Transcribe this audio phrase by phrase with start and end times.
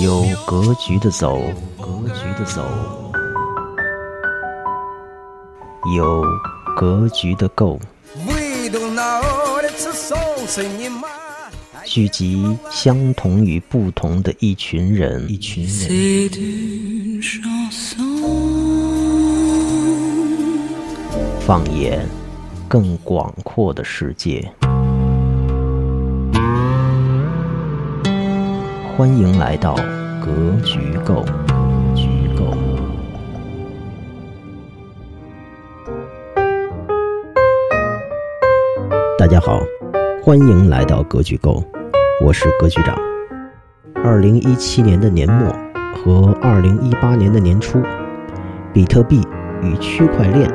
[0.00, 1.40] 有格局的走，
[1.76, 2.62] 格局的走；
[5.96, 6.22] 有
[6.76, 7.80] 格局的够。
[11.84, 17.20] 聚集相同与不同的一群人，一群人。
[21.40, 22.06] 放眼
[22.68, 24.48] 更广阔的世界。
[28.96, 29.74] 欢迎来到
[30.24, 31.22] 格局构。
[31.94, 32.56] 局构。
[39.18, 39.60] 大家好，
[40.22, 41.62] 欢迎来到格局构，
[42.24, 42.98] 我是格局长。
[44.02, 45.54] 二零一七年的年末
[45.94, 47.82] 和二零一八年的年初，
[48.72, 49.20] 比特币
[49.60, 50.50] 与区块链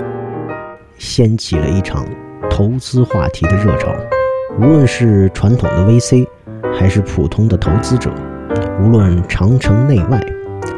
[0.98, 2.08] 掀起了一场
[2.50, 3.94] 投资话题的热潮。
[4.58, 6.28] 无论是传统的 VC，
[6.74, 8.12] 还是普通的投资者。
[8.80, 10.20] 无论长城内外，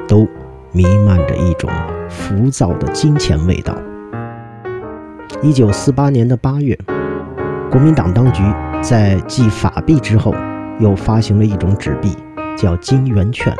[0.07, 0.27] 都
[0.71, 1.69] 弥漫着一种
[2.09, 3.75] 浮躁的金钱味道。
[5.41, 6.77] 一九四八年的八月，
[7.71, 8.43] 国民党当局
[8.81, 10.33] 在继法币之后，
[10.79, 12.15] 又发行了一种纸币，
[12.57, 13.53] 叫金圆券。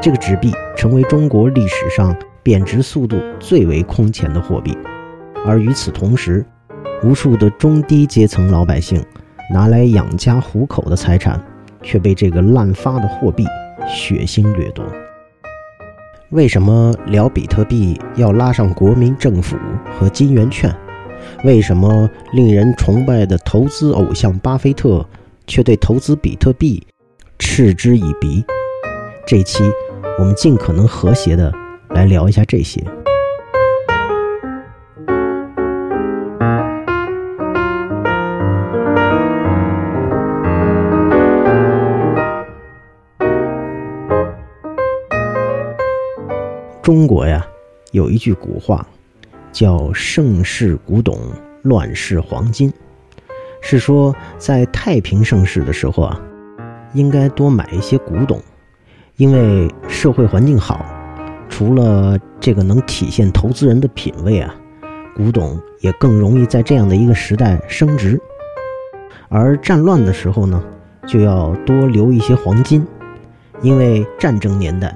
[0.00, 4.76] 这个纸币成为中国历史上贬值速度最为空前的货币。
[5.46, 6.44] 而与此同时，
[7.02, 9.02] 无数的中低阶层老百姓
[9.52, 11.42] 拿来养家糊口的财产。
[11.84, 13.44] 却被这个滥发的货币
[13.86, 14.84] 血腥掠夺。
[16.30, 19.56] 为什么聊比特币要拉上国民政府
[19.96, 20.74] 和金圆券？
[21.44, 25.06] 为什么令人崇拜的投资偶像巴菲特
[25.46, 26.84] 却对投资比特币
[27.38, 28.44] 嗤之以鼻？
[29.26, 29.62] 这期
[30.18, 31.52] 我们尽可能和谐的
[31.90, 32.82] 来聊一下这些。
[46.84, 47.42] 中国呀，
[47.92, 48.86] 有一句古话，
[49.50, 51.18] 叫“盛世古董，
[51.62, 52.70] 乱世黄金”，
[53.62, 56.20] 是说在太平盛世的时候啊，
[56.92, 58.38] 应该多买一些古董，
[59.16, 60.84] 因为社会环境好，
[61.48, 64.54] 除了这个能体现投资人的品味啊，
[65.16, 68.20] 古董也更容易在这样的一个时代升值。
[69.30, 70.62] 而战乱的时候呢，
[71.06, 72.86] 就要多留一些黄金，
[73.62, 74.94] 因为战争年代。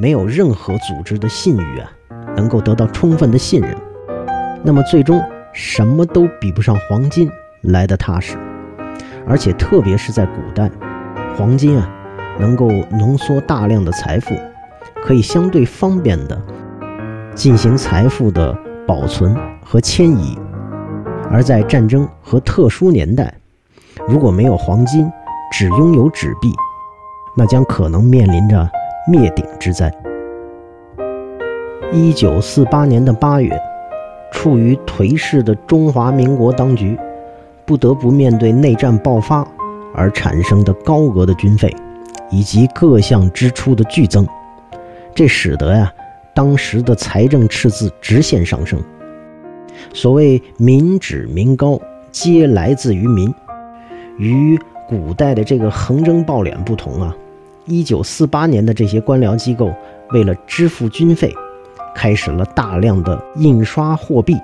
[0.00, 1.92] 没有任何组织的信誉啊，
[2.34, 3.76] 能够得到充分的信任，
[4.62, 5.22] 那么最终
[5.52, 7.30] 什么都比不上黄金
[7.60, 8.38] 来的踏实。
[9.28, 10.70] 而且特别是在古代，
[11.36, 11.86] 黄金啊
[12.38, 14.34] 能够浓缩大量的财富，
[15.04, 16.40] 可以相对方便的
[17.34, 18.56] 进行财富的
[18.86, 20.38] 保存和迁移。
[21.30, 23.34] 而在战争和特殊年代，
[24.08, 25.12] 如果没有黄金，
[25.52, 26.50] 只拥有纸币，
[27.36, 28.66] 那将可能面临着。
[29.06, 29.92] 灭顶之灾。
[31.92, 33.60] 一九四八年的八月，
[34.30, 36.96] 处于颓势的中华民国当局，
[37.64, 39.46] 不得不面对内战爆发
[39.94, 41.74] 而产生的高额的军费，
[42.30, 44.26] 以及各项支出的剧增，
[45.14, 45.92] 这使得呀，
[46.32, 48.80] 当时的财政赤字直线上升。
[49.92, 51.80] 所谓“民脂民膏”，
[52.12, 53.32] 皆来自于民。
[54.18, 54.56] 与
[54.86, 57.16] 古代的这个横征暴敛不同啊。
[57.70, 59.72] 一九四八年的这些官僚机构，
[60.10, 61.32] 为了支付军费，
[61.94, 64.36] 开始了大量的印刷货币，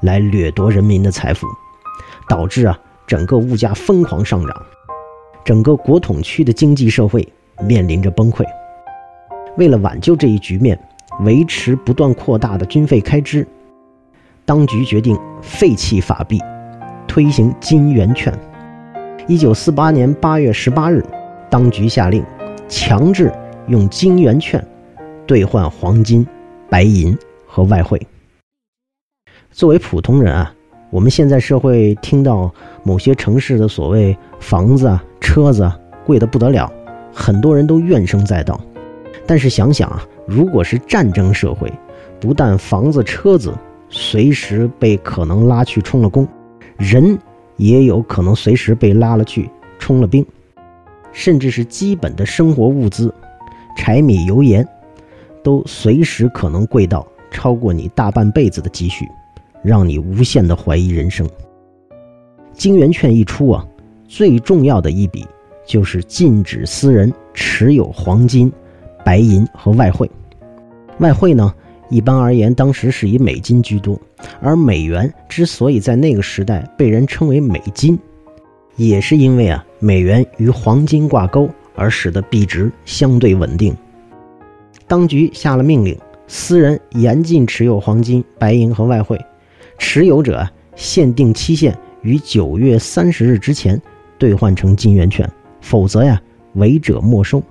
[0.00, 1.46] 来掠夺人民的财富，
[2.28, 2.76] 导致啊
[3.06, 4.62] 整个物价疯狂上涨，
[5.44, 7.26] 整个国统区的经济社会
[7.64, 8.44] 面临着崩溃。
[9.56, 10.76] 为了挽救这一局面，
[11.20, 13.46] 维持不断扩大的军费开支，
[14.44, 16.40] 当局决定废弃法币，
[17.06, 18.36] 推行金圆券。
[19.28, 21.04] 一九四八年八月十八日，
[21.48, 22.24] 当局下令。
[22.68, 23.32] 强制
[23.66, 24.62] 用金圆券
[25.26, 26.26] 兑换黄金、
[26.68, 28.00] 白银和外汇。
[29.50, 30.54] 作为普通人啊，
[30.90, 32.52] 我们现在社会听到
[32.82, 36.70] 某些城市的所谓房子啊、车子啊贵得不得了，
[37.12, 38.60] 很多人都怨声载道。
[39.26, 41.72] 但是想想啊，如果是战争社会，
[42.20, 43.54] 不但房子、车子
[43.88, 46.28] 随时被可能拉去充了公，
[46.76, 47.18] 人
[47.56, 49.48] 也有可能随时被拉了去
[49.78, 50.24] 充了兵。
[51.12, 53.12] 甚至是基本的生活物资，
[53.76, 54.66] 柴米油盐，
[55.42, 59.08] 都随时可能贵到超过你大半辈子的积蓄，
[59.62, 61.28] 让你无限的怀疑人生。
[62.52, 63.66] 金圆券一出啊，
[64.06, 65.26] 最重要的一笔
[65.66, 68.52] 就是禁止私人持有黄金、
[69.04, 70.10] 白银和外汇。
[70.98, 71.54] 外汇呢，
[71.88, 73.96] 一般而言，当时是以美金居多，
[74.40, 77.98] 而美元之所以在那个时代被人称为美金，
[78.76, 79.64] 也是因为啊。
[79.78, 83.76] 美元与黄金挂钩，而使得币值相对稳定。
[84.86, 85.96] 当局下了命令，
[86.26, 89.18] 私人严禁持有黄金、白银和外汇，
[89.78, 93.80] 持有者限定期限于九月三十日之前
[94.18, 95.30] 兑换成金圆券，
[95.60, 96.20] 否则呀，
[96.54, 97.42] 违者没收。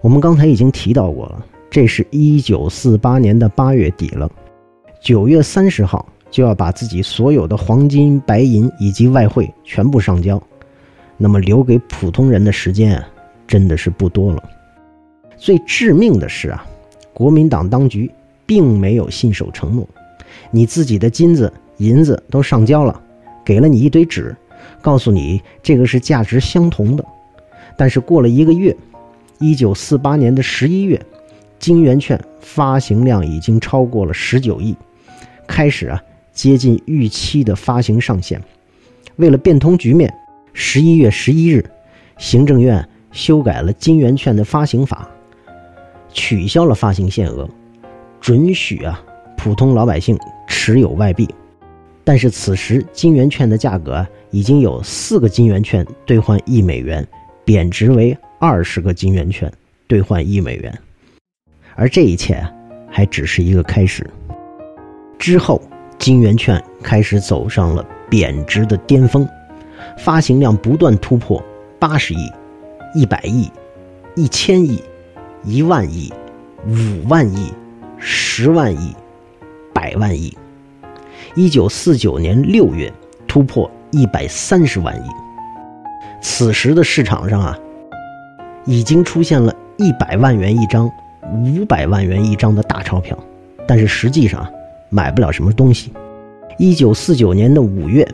[0.00, 4.30] 我们刚才已经提到过了，这是一九四八年的八月底了，
[5.00, 10.42] 九月三十号就要把自己所有的黄金、白银以及外汇全部上交，
[11.16, 13.02] 那么留给普通人的时间，
[13.46, 14.42] 真的是不多了。
[15.36, 16.66] 最致命的是啊，
[17.12, 18.10] 国民党当局
[18.46, 19.88] 并没有信守承诺，
[20.50, 23.00] 你自己的金子、银子都上交了，
[23.44, 24.34] 给了你一堆纸，
[24.80, 27.04] 告诉你这个是价值相同的，
[27.76, 28.74] 但是过了一个月。
[29.40, 30.98] 一九四八年的十一月，
[31.58, 34.74] 金圆券发行量已经超过了十九亿，
[35.46, 36.00] 开始啊
[36.32, 38.40] 接近预期的发行上限。
[39.16, 40.10] 为了变通局面，
[40.54, 41.62] 十一月十一日，
[42.16, 45.10] 行政院修改了金圆券的发行法，
[46.12, 47.46] 取消了发行限额，
[48.20, 49.02] 准许啊
[49.36, 50.16] 普通老百姓
[50.46, 51.28] 持有外币。
[52.04, 57.06] 但是此时金圆券的价格已经有四个金圆券兑换一美元，
[57.44, 58.16] 贬值为。
[58.40, 59.50] 二十个金圆券
[59.86, 60.78] 兑换一美元，
[61.76, 62.52] 而这一切啊，
[62.90, 64.06] 还只是一个开始。
[65.18, 65.62] 之后，
[65.98, 69.26] 金圆券开始走上了贬值的巅峰，
[69.98, 71.42] 发行量不断突破
[71.78, 72.32] 八十亿、
[72.94, 73.50] 一百亿、
[74.16, 74.82] 一千亿、
[75.44, 76.12] 一万亿、
[76.66, 77.52] 五万亿、
[77.98, 78.94] 十万亿、
[79.72, 80.36] 百万亿。
[81.34, 82.92] 一九四九年六月，
[83.26, 85.08] 突破一百三十万亿。
[86.20, 87.58] 此时的市场上啊。
[88.66, 90.90] 已经出现了一百万元一张、
[91.34, 93.14] 五百万元一张的大钞票，
[93.68, 94.50] 但是实际上
[94.88, 95.92] 买不了什么东西。
[96.56, 98.08] 一九四九年的五月，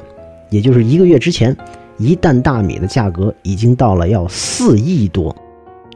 [0.50, 1.56] 也就是一个月之前，
[1.96, 5.34] 一担大米的价格已经到了要四亿多。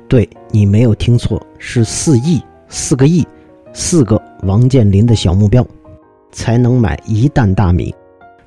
[0.08, 3.26] 对你没有听错，是四亿，四个亿，
[3.72, 5.66] 四个王健林的小目标
[6.30, 7.94] 才能买一担大米。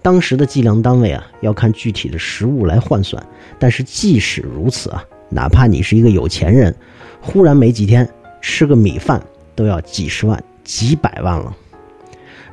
[0.01, 3.21] 当时的计量单位啊，要看具体的实物来换算，
[3.59, 5.03] 但是即使如此啊。
[5.29, 6.73] 哪怕你是一个有钱人，
[7.19, 8.07] 忽然没几天
[8.39, 9.21] 吃个米饭
[9.55, 11.53] 都要几十万、几百万了。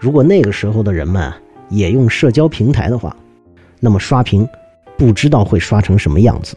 [0.00, 1.32] 如果那个时候的人们
[1.68, 3.14] 也用社交平台的话，
[3.84, 4.48] 那么刷屏
[4.96, 6.56] 不知道会刷成什么样子。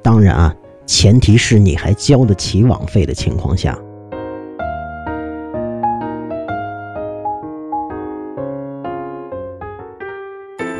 [0.00, 0.56] 当然啊，
[0.86, 3.78] 前提是你还交得起网费的情况下。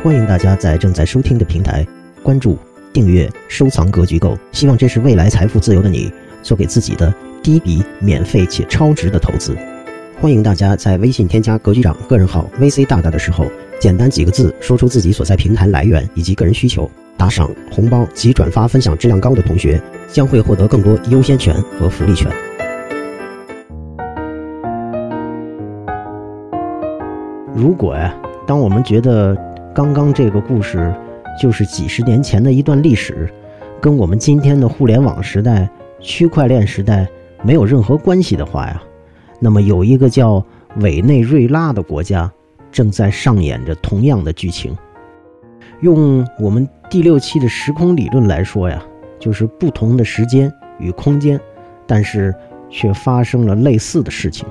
[0.03, 1.85] 欢迎大家在正在收听的平台
[2.23, 2.57] 关注。
[2.91, 6.11] 订阅、收藏、格局购，希望这是未来财富自由的你
[6.41, 7.13] 做给自己的
[7.43, 9.55] 第一笔免费且超值的投资。
[10.19, 13.45] 欢迎大家在微信添加格局长个人号 VC 大大的时候，
[13.79, 19.81] 简单几个字说出自己所在平台来源以及个人需求，打赏、红包及转发分享质量高的同学
[20.11, 22.31] 将会获得更多优先权和福利权。
[27.55, 28.13] 如果呀，
[28.45, 29.37] 当我们觉得
[29.73, 30.93] 刚刚这个故事。
[31.39, 33.31] 就是几十年前的一段历史，
[33.79, 35.69] 跟我们今天的互联网时代、
[36.01, 37.07] 区块链时代
[37.43, 38.83] 没有任何关系的话呀，
[39.39, 40.45] 那么有一个叫
[40.81, 42.29] 委内瑞拉的国家
[42.71, 44.75] 正在上演着同样的剧情。
[45.81, 48.81] 用我们第六期的时空理论来说呀，
[49.19, 51.39] 就是不同的时间与空间，
[51.87, 52.33] 但是
[52.69, 54.47] 却发生了类似的事情。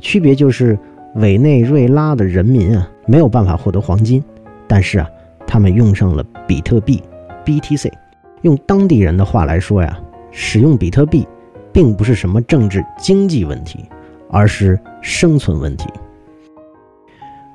[0.00, 0.78] 区别就是
[1.16, 4.22] 委内瑞拉的人民啊没有办法获得黄金，
[4.66, 5.08] 但是啊。
[5.50, 7.02] 他们用上了比特币
[7.42, 7.90] ，BTC。
[8.42, 9.98] 用当地人的话来说呀，
[10.30, 11.26] 使用比特币，
[11.72, 13.86] 并不是什么政治经济问题，
[14.28, 15.88] 而是生存问题。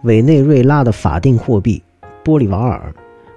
[0.03, 1.81] 委内瑞拉的法定货币
[2.25, 2.93] 玻利瓦尔，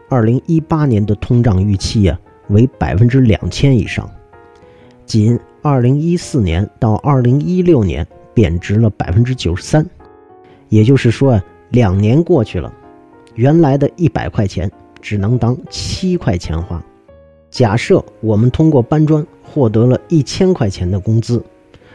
[0.09, 2.19] 二零一八年的通胀预期呀
[2.49, 4.11] 为百分之两千以上，
[5.05, 8.05] 仅二零一四年到二零一六年
[8.35, 9.87] 贬值了百分之九十三，
[10.69, 12.73] 也就是说啊，两年过去了。
[13.37, 14.69] 原来的一百块钱
[15.01, 16.83] 只能当七块钱花。
[17.49, 21.41] 假设我们通过搬砖获得了一千块钱的工资，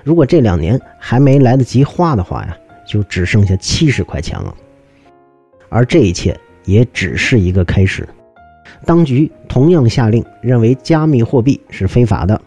[0.02, 4.56] 如果这两年还没来得及花的话呀，就只剩下七十块钱了。
[5.70, 8.08] 而这一切也只是一个开始。
[8.86, 12.42] 当局同样下令认为加密货币是非法的，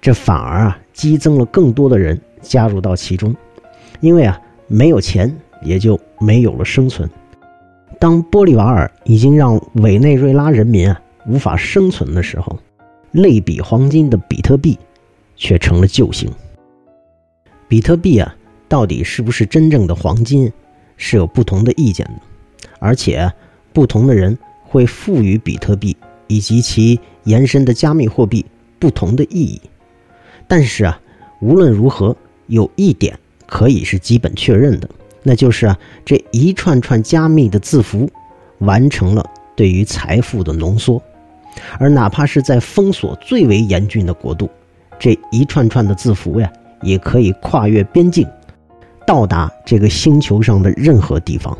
[0.00, 3.34] 这反而啊激增了更多的人加入到其中，
[4.00, 7.08] 因为啊没有钱也就没有了生存。
[7.98, 12.58] 当玻利瓦尔已经让委内瑞拉人民啊无法生存的时候，
[13.12, 14.78] 类比黄金的比特币
[15.34, 16.30] 却成了救星。
[17.68, 18.35] 比特币啊，
[18.68, 20.52] 到底是不是真正的黄金，
[20.96, 23.30] 是有不同的意见的，而且
[23.72, 25.96] 不同的人会赋予比特币
[26.26, 28.44] 以及其延伸的加密货币
[28.78, 29.60] 不同的意义。
[30.48, 31.00] 但是啊，
[31.40, 34.88] 无论如何，有一点可以是基本确认的，
[35.22, 38.08] 那就是啊，这一串串加密的字符
[38.58, 41.02] 完成了对于财富的浓缩。
[41.78, 44.50] 而哪怕是在封锁最为严峻的国度，
[44.98, 48.26] 这一串串的字符呀，也可以跨越边境，
[49.06, 51.56] 到达这个星球上的任何地方。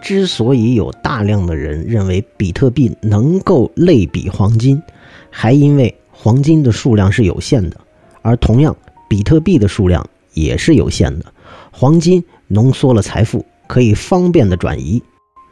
[0.00, 4.82] 之所以有大量的人认为比特币能够类比黄金，
[5.30, 7.76] 还因为黄金的数量是有限的，
[8.22, 8.74] 而同样
[9.08, 11.26] 比特币的数量也是有限的。
[11.70, 15.02] 黄金浓缩了财富，可以方便的转移，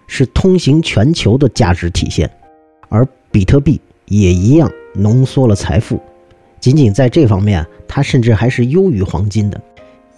[0.07, 2.31] 是通行全球的价值体现。
[2.89, 6.01] 而比特币也一样浓缩了财富，
[6.59, 9.61] 仅仅在这方面，它甚至还是优于黄金的，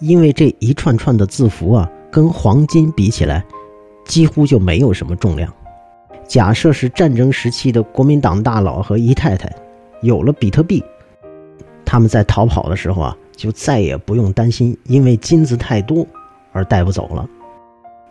[0.01, 3.45] 因为这一串串的字符啊，跟黄金比起来，
[4.05, 5.51] 几乎就没有什么重量。
[6.27, 9.53] 假设是战争时期的国民党大佬和姨太太，
[10.01, 10.83] 有了比特币，
[11.85, 16.05] 他们在逃跑的时候啊，就再也不用担心因为金子太多
[16.51, 17.29] 而带不走了，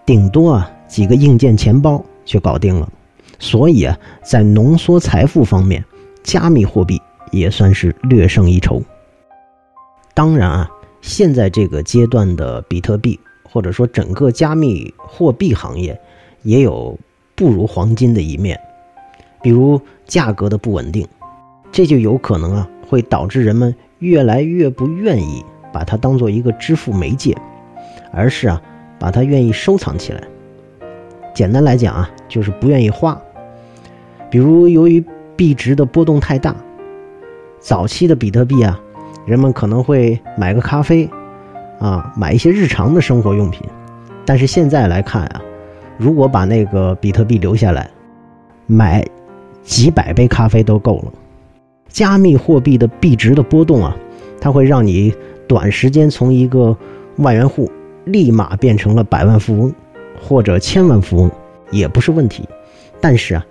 [0.07, 2.89] 顶多啊几个硬件钱包就搞定了。
[3.39, 5.83] 所以啊，在浓缩财富方面，
[6.23, 7.01] 加密货币
[7.33, 8.83] 也算是略胜一筹。
[10.13, 10.71] 当然啊，
[11.01, 15.99] 现在这个阶段的比特币或者说整个加密货币行业，
[16.43, 16.99] 也有
[17.35, 18.59] 不如黄金的一面，
[19.43, 21.07] 比如价格的不稳定，
[21.73, 27.37] 这就有可能啊会导致人们越来越不愿意把它当做一个支付媒介，
[28.13, 28.61] 而是啊
[28.99, 30.23] 把它愿意收藏起来。
[31.35, 33.21] 简单来讲啊，就是不愿意花。
[34.31, 35.03] 比如，由于
[35.37, 36.55] 币值的波动太大，
[37.59, 38.79] 早期的比特币啊，
[39.31, 41.09] 人们可能会买个咖啡，
[41.79, 43.63] 啊，买一些日常的生活用品。
[44.27, 45.41] 但是现在来看啊，
[45.97, 47.89] 如果把那个比特币留下来，
[48.67, 49.07] 买
[49.63, 51.13] 几百杯咖啡都够了。
[51.87, 53.97] 加密货币的币值的波动啊，
[54.41, 55.15] 它会让你
[55.47, 56.77] 短时间从一个
[57.19, 57.71] 万元户
[58.07, 59.73] 立马变成了百万富翁，
[60.21, 61.31] 或者千万富翁，
[61.71, 62.49] 也不是问题。
[63.01, 63.47] 但是啊。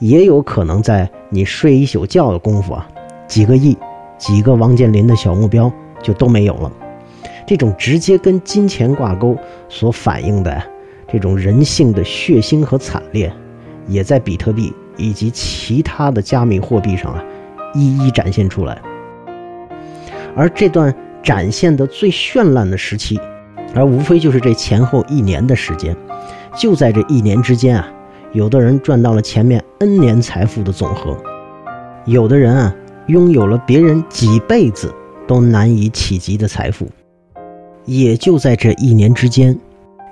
[0.00, 2.86] 也有可能在你睡一宿觉的功夫啊，
[3.28, 3.78] 几个亿、
[4.18, 6.72] 几个王健林的小目标就都没有了。
[7.46, 9.36] 这种直接跟金钱挂钩
[9.68, 10.62] 所反映的
[11.06, 13.32] 这种人性的血腥和惨烈，
[13.86, 17.22] 也在比特币以及其他的加密货币上啊，
[17.74, 18.80] 一一展现出来。
[20.34, 23.20] 而这段展现的最绚烂的时期，
[23.74, 25.96] 而无非就是这前后一年的时间。
[26.56, 27.90] 就在这一年之间啊。
[28.32, 31.16] 有的人赚到了前面 N 年财富的总和，
[32.04, 32.74] 有的人啊
[33.08, 34.94] 拥有了别人几辈子
[35.26, 36.88] 都难以企及的财富，
[37.84, 39.58] 也就在这一年之间，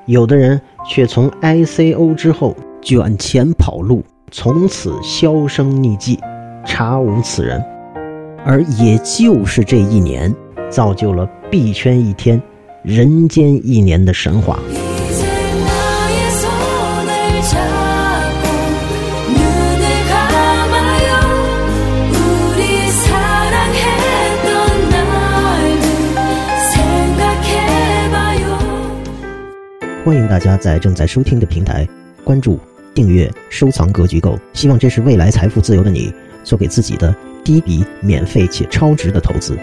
[0.07, 6.19] 有的人却从 ICO 之后卷钱跑路，从此销声匿迹，
[6.67, 7.63] 查无此人。
[8.45, 10.35] 而也就是这一年，
[10.69, 12.43] 造就了币圈一天，
[12.83, 14.59] 人间一年的神话。
[30.04, 31.88] 欢迎大家在正在收听的平台
[32.25, 32.59] 关注、
[32.92, 39.56] 订阅、收藏《格局购》，希望这是未来财富自由的你做给自己的第一笔免费且超值的投资。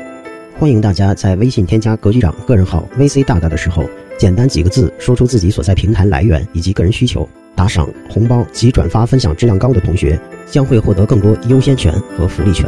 [0.58, 3.84] 欢迎大家在微信添加格局长个人号 VC 大大的时候，
[4.18, 10.18] 简单几个字说出自己所在平台来源以及个人需求，打赏、红包及转发分享质量高的同学
[10.50, 12.66] 将会获得更多优先权和福利权。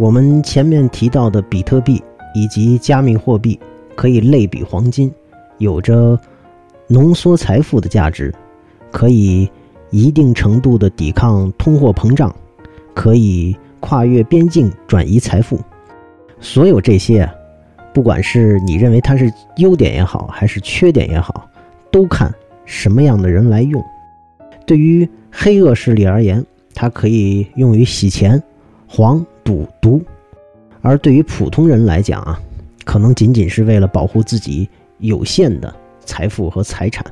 [0.00, 2.02] 我们前面提到的比特币
[2.34, 3.60] 以及加密货币
[3.94, 5.12] 可以类比黄金，
[5.58, 6.18] 有着
[6.86, 8.34] 浓缩财富的价值，
[8.90, 9.46] 可以
[9.90, 12.34] 一定程度的抵抗通货膨胀，
[12.94, 15.60] 可以跨越边境转移财富。
[16.40, 17.30] 所有这些，
[17.92, 21.46] 不管是你认为它是优点也好，还是缺点也好，
[21.90, 23.84] 都看什么样的人来用。
[24.64, 26.42] 对于黑恶势力而言，
[26.72, 28.42] 它可以用于洗钱、
[28.88, 29.22] 黄。
[29.44, 30.02] 赌毒，
[30.80, 32.40] 而对于普通人来讲啊，
[32.84, 34.68] 可能仅仅是为了保护自己
[34.98, 37.04] 有限的财富和财产。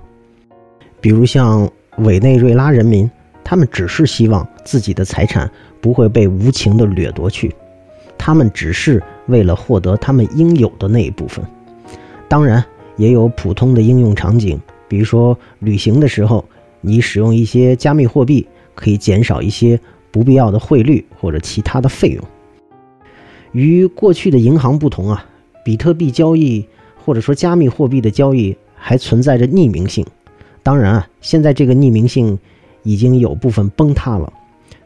[1.00, 3.10] 比如像委内瑞拉人民，
[3.44, 7.54] 他们只是希望自己的财产不会被无情的掠夺去，
[8.16, 11.44] 他们只是为了获得他们应有的那一部分。
[12.28, 12.64] 当然，
[12.96, 16.44] 也有普通的应用场景，比如说旅行的时候，
[16.80, 19.78] 你使用一些加密货币，可以减少一些。
[20.10, 22.24] 不必要的汇率或者其他的费用。
[23.52, 25.24] 与过去的银行不同啊，
[25.64, 26.66] 比特币交易
[27.04, 30.06] 或者说加密货币的交易还存在着匿名性。
[30.62, 32.38] 当然啊，现在这个匿名性
[32.82, 34.32] 已经有部分崩塌了。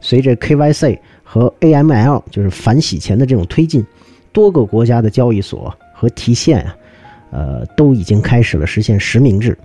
[0.01, 3.85] 随着 KYC 和 AML 就是反洗钱的这种推进，
[4.33, 6.77] 多个国家的交易所和提现啊，
[7.31, 9.59] 呃，都已经开始了实现实名制。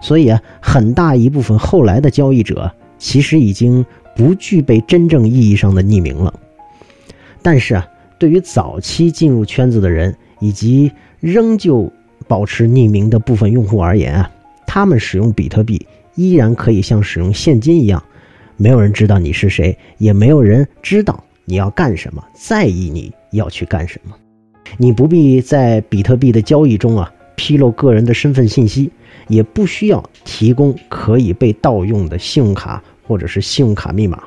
[0.00, 6.32] 所以啊，很大一部分后来的交易者其实已经不具备真正意义上的匿名了。
[7.42, 7.86] 但是啊，
[8.18, 10.90] 对于早期进入圈子的人以及
[11.20, 11.92] 仍旧
[12.26, 14.30] 保持匿名的部分用户而言啊，
[14.66, 18.02] 他们使用比特币依然可以像使用现金一样，
[18.56, 24.14] 没有人知道你是谁，也没有人知道你要干什么，在意你要去干什么。
[24.76, 28.90] 你不必在比特币的交易中啊披露个人的身份信息。
[29.28, 34.22] 也不需要提供可以被盗用的信用卡或者是信用卡密码，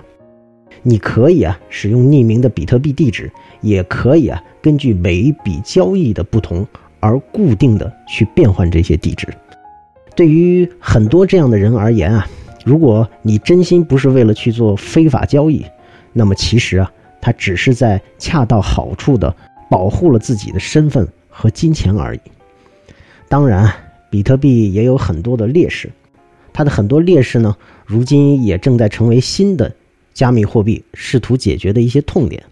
[0.84, 3.32] 你可以啊使用匿名的比特币地址，
[3.62, 6.66] 也可以啊根据每一笔交易的不同
[7.00, 9.28] 而固定的去变换这些地址。
[10.16, 12.28] 对于很多这样的人而言啊，
[12.66, 15.66] 如果你真心不是为了去做非法交易，
[16.14, 16.92] 那么其实啊
[17.22, 19.36] 他只是在恰到好处的
[19.70, 22.20] 保护了自己的身份和金钱而已。
[23.28, 23.72] 当然。
[24.10, 25.92] 比特币也有很多的劣势，
[26.58, 29.72] 它的很多劣势呢，如今也正在成为新的
[30.12, 32.44] 加密货币试图解决的一些痛点。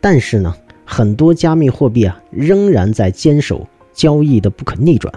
[0.00, 0.52] 但是呢，
[0.84, 5.14] 很多加密货币啊，仍然在坚守交易的不可逆转。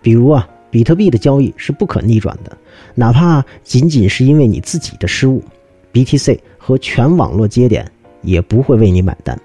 [0.00, 2.56] 比如啊，比特币的交易是不可逆转的，
[2.94, 5.44] 哪怕仅仅是因为你自己的失误
[5.92, 7.86] ，BTC 和全网络节点
[8.22, 9.38] 也不会为你买单。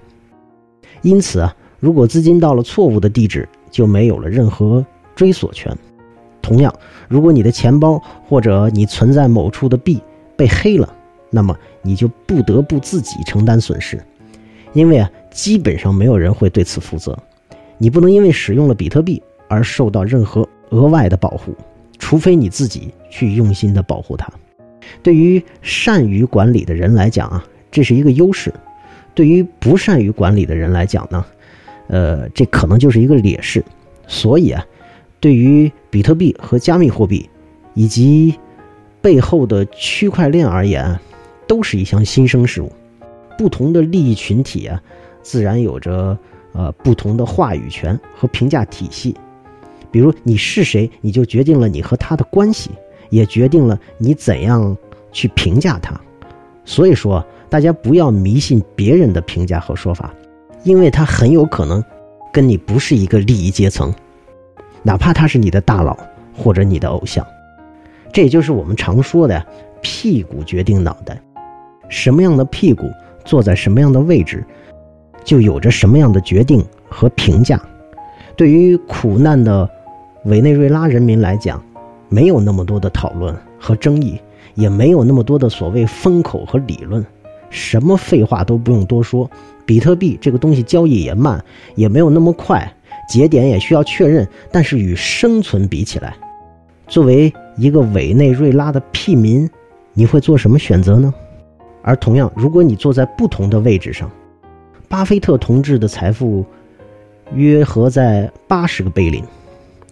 [1.02, 4.82] 因此啊，如果资金到了错误的地址，就没有了任何。
[5.14, 5.76] 追索权。
[6.48, 6.74] 同样，
[7.08, 10.02] 如果你的钱包或者你存在某处的币
[10.34, 10.90] 被黑了，
[11.28, 14.02] 那么你就不得不自己承担损失，
[14.72, 17.16] 因为啊，基本上没有人会对此负责。
[17.76, 21.54] 你不能因为使用了比特币而受到任何额外的保护，
[21.98, 24.26] 除非你自己去用心的保护它。
[25.02, 28.50] 对于善于管理的人来讲啊，这是一个优势；
[29.14, 31.22] 对于不善于管理的人来讲呢，
[31.88, 33.62] 呃，这可能就是一个劣势。
[34.06, 34.64] 所以啊。
[35.20, 37.28] 对于比特币和加密货币，
[37.74, 38.34] 以及
[39.00, 40.98] 背后的区块链而言，
[41.46, 42.70] 都是一项新生事物。
[43.36, 44.80] 不同的利益群体啊，
[45.22, 46.18] 自然有着
[46.52, 49.14] 呃不同的话语权和评价体系。
[49.90, 52.70] 比如你是谁，你就决定了你和他的关系，
[53.10, 54.76] 也决定了你怎样
[55.12, 55.98] 去评价他。
[56.64, 60.12] 所以说，大家不要迷信别人的评价和说法，
[60.64, 61.82] 因为他很有可能
[62.32, 63.94] 跟你不是一个利益阶层。
[64.82, 65.96] 哪怕他是你的大佬
[66.36, 67.26] 或者你的偶像，
[68.12, 69.44] 这也就是我们常说的
[69.82, 71.20] “屁股决定脑袋”。
[71.88, 72.84] 什么样的屁股
[73.24, 74.44] 坐在什么样的位置，
[75.24, 77.60] 就有着什么样的决定和评价。
[78.36, 79.68] 对于苦难的
[80.24, 81.62] 委内瑞拉人民来讲，
[82.08, 84.20] 没有那么多的讨论和争议，
[84.54, 87.04] 也没有那么多的所谓风口和理论，
[87.50, 89.28] 什么废话都不用多说。
[89.66, 92.72] 比特币这个东西交易也慢，也没有那么快。
[93.08, 96.14] 节点也需要确认，但是与生存比起来，
[96.86, 99.48] 作为一个委内瑞拉的屁民，
[99.94, 101.12] 你会做什么选择呢？
[101.82, 104.10] 而同样，如果你坐在不同的位置上，
[104.88, 106.44] 巴菲特同志的财富
[107.32, 109.24] 约合在八十个贝林，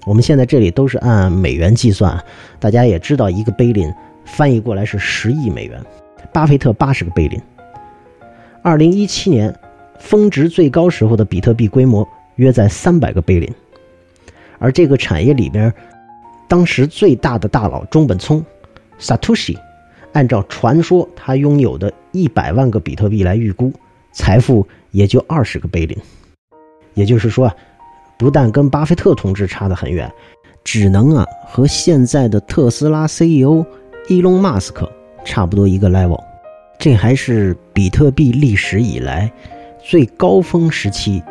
[0.04, 2.22] 我们现在这里都是按美元计算，
[2.60, 3.90] 大家也知道一个贝林
[4.26, 5.82] 翻译过来是十亿美元，
[6.34, 7.40] 巴菲特八十个贝林。
[8.60, 9.54] 二零一七年
[9.98, 12.06] 峰值最高时候的比特币规模。
[12.36, 13.52] 约在三百个碑林，
[14.58, 15.72] 而这个产业里边，
[16.48, 18.44] 当时最大的大佬中本聪
[19.00, 19.56] ，Satoshi，
[20.12, 23.72] 按照传说他拥有的一百万个比特币来预估，
[24.12, 25.96] 财富也就二十个碑林。
[26.94, 27.54] 也就是说啊，
[28.18, 30.10] 不但跟巴菲特同志差得很远，
[30.64, 33.64] 只能啊和现在的特斯拉 CEO
[34.08, 34.90] 伊隆马斯克
[35.24, 36.22] 差不多一个 level。
[36.78, 39.30] 这还是比特币历史以来
[39.82, 41.22] 最高峰时期。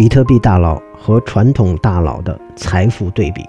[0.00, 3.44] 比特币大佬和传统大佬的财富对比，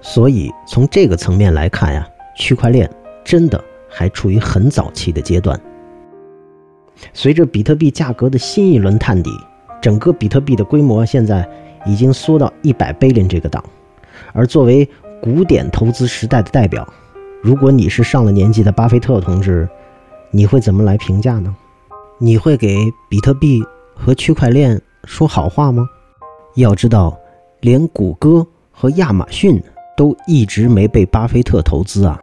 [0.00, 2.04] 所以从这个层面来看呀，
[2.36, 2.90] 区块链
[3.24, 5.56] 真的还处于很早期的阶段。
[7.12, 9.30] 随着比特币价格的新一轮探底，
[9.80, 11.48] 整个比特币的规模现在
[11.86, 13.62] 已经缩到一百贝林这个档。
[14.32, 14.84] 而作为
[15.22, 16.84] 古典投资时代的代表，
[17.40, 19.68] 如果你是上了年纪的巴菲特同志，
[20.32, 21.54] 你会怎么来评价呢？
[22.18, 22.76] 你会给
[23.08, 23.62] 比特币
[23.94, 24.82] 和区块链？
[25.06, 25.88] 说好话吗？
[26.56, 27.18] 要知道，
[27.60, 29.62] 连谷歌和亚马逊
[29.96, 32.18] 都一直没被巴菲特投资啊。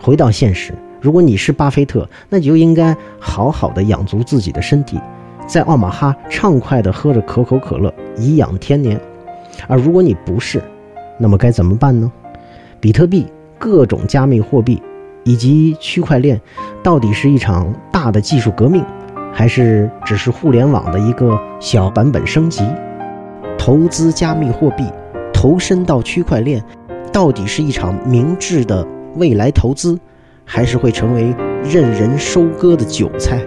[0.00, 5.00] 回到现实，如果你是巴菲特，那就应该好好的养足自己的身体，
[5.46, 9.00] 在奥马哈畅快的喝着可口可乐，颐养天年。
[9.68, 10.62] 而如果你不是，
[11.18, 12.10] 那么该怎么办呢？
[12.80, 13.26] 比特币、
[13.58, 14.82] 各种加密货币
[15.24, 16.40] 以及区块链，
[16.82, 18.84] 到底是一场大的技术革命，
[19.38, 22.64] 还是只是互联网的一个小版本升级？
[23.58, 24.82] 投资加密货币，
[25.30, 26.64] 投身到区块链，
[27.12, 28.82] 到底是一场明智的
[29.16, 29.98] 未来投资，
[30.42, 33.38] 还是会成为任人收割的韭菜？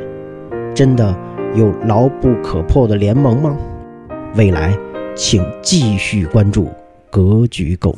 [0.75, 1.17] 真的
[1.55, 3.57] 有牢不可破的联盟吗？
[4.35, 4.77] 未来，
[5.15, 6.69] 请继续关注
[7.09, 7.95] 格局购。